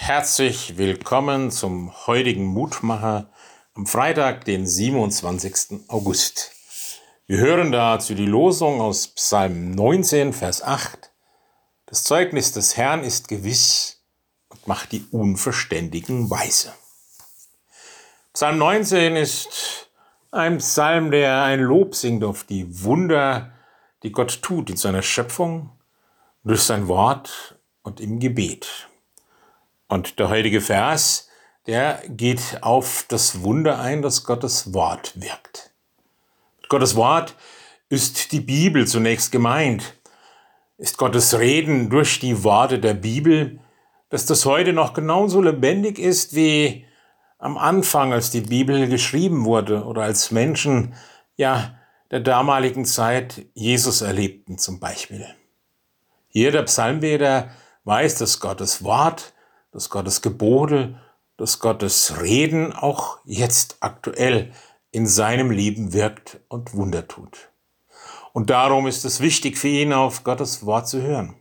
herzlich 0.00 0.78
willkommen 0.78 1.50
zum 1.50 2.06
heutigen 2.06 2.46
Mutmacher 2.46 3.30
am 3.74 3.86
Freitag, 3.86 4.46
den 4.46 4.66
27. 4.66 5.88
August. 5.88 6.52
Wir 7.26 7.36
hören 7.36 7.70
dazu 7.70 8.14
die 8.14 8.26
Losung 8.26 8.80
aus 8.80 9.08
Psalm 9.08 9.72
19, 9.72 10.32
Vers 10.32 10.62
8. 10.62 11.12
Das 11.84 12.02
Zeugnis 12.04 12.52
des 12.52 12.78
Herrn 12.78 13.04
ist 13.04 13.28
gewiss 13.28 14.02
und 14.48 14.66
macht 14.66 14.92
die 14.92 15.04
Unverständigen 15.12 16.30
weise. 16.30 16.72
Psalm 18.32 18.56
19 18.56 19.16
ist 19.16 19.90
ein 20.30 20.58
Psalm, 20.58 21.10
der 21.10 21.42
ein 21.42 21.60
Lob 21.60 21.94
singt 21.94 22.24
auf 22.24 22.44
die 22.44 22.82
Wunder, 22.84 23.52
die 24.02 24.12
Gott 24.12 24.40
tut 24.40 24.70
in 24.70 24.76
seiner 24.78 25.02
Schöpfung, 25.02 25.78
durch 26.42 26.62
sein 26.62 26.88
Wort 26.88 27.60
und 27.82 28.00
im 28.00 28.18
Gebet. 28.18 28.89
Und 29.90 30.20
der 30.20 30.28
heutige 30.28 30.60
Vers, 30.60 31.28
der 31.66 32.00
geht 32.08 32.58
auf 32.60 33.04
das 33.08 33.42
Wunder 33.42 33.80
ein, 33.80 34.02
dass 34.02 34.22
Gottes 34.22 34.72
Wort 34.72 35.20
wirkt. 35.20 35.72
Gottes 36.68 36.94
Wort 36.94 37.34
ist 37.88 38.30
die 38.30 38.40
Bibel 38.40 38.86
zunächst 38.86 39.32
gemeint, 39.32 39.96
ist 40.78 40.96
Gottes 40.96 41.36
Reden 41.36 41.90
durch 41.90 42.20
die 42.20 42.44
Worte 42.44 42.78
der 42.78 42.94
Bibel, 42.94 43.58
dass 44.10 44.26
das 44.26 44.46
heute 44.46 44.72
noch 44.72 44.94
genauso 44.94 45.42
lebendig 45.42 45.98
ist 45.98 46.36
wie 46.36 46.86
am 47.38 47.58
Anfang, 47.58 48.12
als 48.12 48.30
die 48.30 48.42
Bibel 48.42 48.86
geschrieben 48.88 49.44
wurde 49.44 49.84
oder 49.84 50.02
als 50.02 50.30
Menschen, 50.30 50.94
ja, 51.36 51.74
der 52.12 52.20
damaligen 52.20 52.84
Zeit 52.84 53.44
Jesus 53.54 54.02
erlebten 54.02 54.56
zum 54.56 54.78
Beispiel. 54.78 55.26
Hier 56.28 56.52
der 56.52 56.62
Psalmbeter 56.62 57.50
weiß, 57.82 58.18
dass 58.18 58.38
Gottes 58.38 58.84
Wort 58.84 59.32
dass 59.72 59.90
Gottes 59.90 60.22
Gebote, 60.22 60.98
dass 61.36 61.58
Gottes 61.58 62.20
Reden 62.20 62.72
auch 62.72 63.18
jetzt 63.24 63.78
aktuell 63.80 64.52
in 64.90 65.06
seinem 65.06 65.50
Leben 65.50 65.92
wirkt 65.92 66.40
und 66.48 66.74
Wunder 66.74 67.06
tut. 67.08 67.50
Und 68.32 68.50
darum 68.50 68.86
ist 68.86 69.04
es 69.04 69.20
wichtig 69.20 69.58
für 69.58 69.68
ihn, 69.68 69.92
auf 69.92 70.24
Gottes 70.24 70.64
Wort 70.66 70.88
zu 70.88 71.02
hören. 71.02 71.34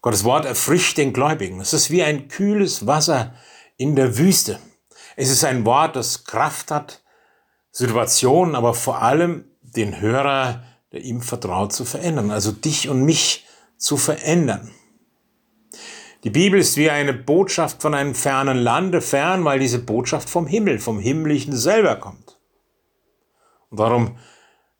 Gottes 0.00 0.24
Wort 0.24 0.44
erfrischt 0.44 0.98
den 0.98 1.12
Gläubigen. 1.12 1.60
Es 1.60 1.72
ist 1.72 1.90
wie 1.90 2.02
ein 2.02 2.28
kühles 2.28 2.86
Wasser 2.86 3.34
in 3.76 3.96
der 3.96 4.18
Wüste. 4.18 4.58
Es 5.16 5.30
ist 5.30 5.44
ein 5.44 5.64
Wort, 5.64 5.96
das 5.96 6.24
Kraft 6.24 6.70
hat, 6.70 7.02
Situationen, 7.70 8.54
aber 8.54 8.74
vor 8.74 9.02
allem 9.02 9.44
den 9.62 10.00
Hörer, 10.00 10.62
der 10.92 11.02
ihm 11.02 11.22
vertraut, 11.22 11.72
zu 11.72 11.84
verändern. 11.84 12.30
Also 12.30 12.52
dich 12.52 12.88
und 12.88 13.02
mich 13.04 13.46
zu 13.78 13.96
verändern. 13.96 14.70
Die 16.24 16.30
Bibel 16.30 16.58
ist 16.58 16.78
wie 16.78 16.88
eine 16.88 17.12
Botschaft 17.12 17.82
von 17.82 17.94
einem 17.94 18.14
fernen 18.14 18.56
Lande, 18.56 19.02
fern, 19.02 19.44
weil 19.44 19.58
diese 19.58 19.78
Botschaft 19.78 20.30
vom 20.30 20.46
Himmel, 20.46 20.78
vom 20.78 20.98
Himmlischen 20.98 21.54
selber 21.54 21.96
kommt. 21.96 22.38
Und 23.68 23.78
darum 23.78 24.16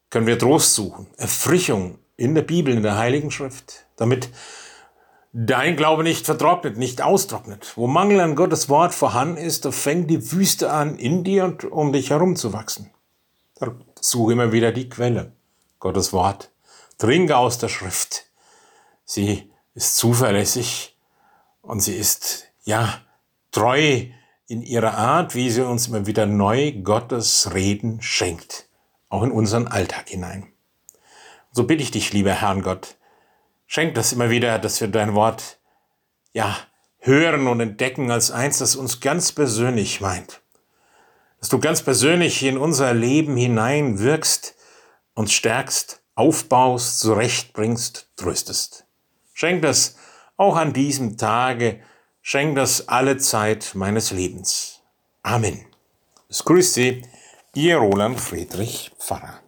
können 0.09 0.27
wir 0.27 0.39
Trost 0.39 0.75
suchen, 0.75 1.07
Erfrischung 1.19 1.99
in 2.17 2.35
der 2.35 2.43
Bibel, 2.43 2.73
in 2.73 2.83
der 2.83 2.97
Heiligen 2.97 3.31
Schrift, 3.31 3.85
damit 3.97 4.31
dein 5.35 5.77
Glaube 5.77 6.03
nicht 6.03 6.25
vertrocknet, 6.25 6.79
nicht 6.79 7.03
austrocknet. 7.03 7.73
Wo 7.77 7.89
Mangel 7.89 8.21
an 8.21 8.37
Gottes 8.37 8.71
Wort 8.71 8.95
vorhanden 8.95 9.37
ist, 9.37 9.67
da 9.67 9.71
fängt 9.71 10.09
die 10.09 10.33
Wüste 10.33 10.71
an, 10.71 10.97
in 10.97 11.25
dir 11.25 11.45
und 11.45 11.65
um 11.65 11.93
dich 11.93 12.09
herum 12.09 12.37
zu 12.37 12.55
wachsen. 12.55 12.91
Suche 14.01 14.33
immer 14.33 14.53
wieder 14.53 14.73
die 14.73 14.89
Quelle, 14.89 15.33
Gottes 15.79 16.13
Wort. 16.15 16.51
Trinke 16.97 17.37
aus 17.37 17.59
der 17.59 17.69
Schrift. 17.69 18.27
Sie 19.05 19.51
ist 19.75 19.97
zuverlässig 19.97 20.94
und 21.65 21.81
sie 21.81 21.95
ist, 21.95 22.47
ja, 22.65 23.01
treu 23.51 24.07
in 24.47 24.63
ihrer 24.63 24.95
Art, 24.95 25.35
wie 25.35 25.51
sie 25.51 25.67
uns 25.67 25.89
immer 25.89 26.07
wieder 26.07 26.27
neu 26.27 26.73
Gottes 26.73 27.55
Reden 27.55 28.01
schenkt, 28.03 28.69
auch 29.09 29.23
in 29.23 29.31
unseren 29.31 29.67
Alltag 29.67 30.09
hinein. 30.09 30.53
So 31.53 31.65
bitte 31.65 31.83
ich 31.83 31.91
dich, 31.91 32.13
lieber 32.13 32.33
Herrn 32.33 32.63
Gott, 32.63 32.97
schenk 33.67 33.95
das 33.95 34.13
immer 34.13 34.31
wieder, 34.31 34.59
dass 34.59 34.81
wir 34.81 34.89
dein 34.89 35.15
Wort, 35.15 35.59
ja, 36.33 36.57
hören 36.99 37.47
und 37.47 37.61
entdecken 37.61 38.11
als 38.11 38.31
eins, 38.31 38.59
das 38.59 38.77
uns 38.77 39.01
ganz 39.01 39.33
persönlich 39.33 40.01
meint. 40.01 40.41
Dass 41.39 41.49
du 41.49 41.59
ganz 41.59 41.83
persönlich 41.83 42.43
in 42.43 42.57
unser 42.57 42.95
Leben 42.95 43.37
hinein 43.37 43.99
wirkst, 43.99 44.55
uns 45.15 45.33
stärkst, 45.33 46.03
aufbaust, 46.15 47.01
zurechtbringst, 47.01 48.09
tröstest. 48.17 48.87
Schenk 49.33 49.63
das 49.63 49.97
auch 50.37 50.57
an 50.57 50.73
diesem 50.73 51.17
Tage. 51.17 51.81
Schenk 52.23 52.57
das 52.57 52.89
alle 52.89 53.19
Zeit 53.19 53.73
meines 53.75 54.11
Lebens. 54.11 54.81
Amen. 55.23 55.67
Es 56.29 56.45
grüßt 56.45 56.75
Sie, 56.75 57.03
Ihr 57.55 57.77
Roland 57.77 58.19
Friedrich 58.19 58.91
Pfarrer. 58.99 59.44